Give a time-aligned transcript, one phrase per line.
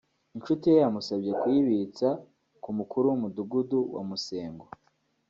[0.35, 2.07] inshuti ye yamusabye kuyibitsa
[2.63, 4.65] ku mukuru w’Umudugudu wa Musengo